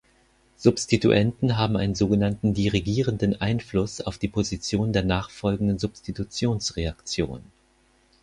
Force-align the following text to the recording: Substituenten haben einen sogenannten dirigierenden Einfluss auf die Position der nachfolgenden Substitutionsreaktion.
Substituenten 0.57 1.59
haben 1.59 1.77
einen 1.77 1.93
sogenannten 1.93 2.55
dirigierenden 2.55 3.39
Einfluss 3.39 4.01
auf 4.01 4.17
die 4.17 4.29
Position 4.29 4.93
der 4.93 5.03
nachfolgenden 5.03 5.77
Substitutionsreaktion. 5.77 7.43